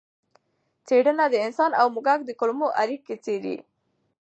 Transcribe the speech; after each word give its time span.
څېړنه 0.87 1.25
د 1.29 1.35
انسان 1.45 1.71
او 1.79 1.87
موږک 1.95 2.19
د 2.25 2.29
کولمو 2.39 2.67
اړیکې 2.81 3.15
څېړي. 3.23 3.57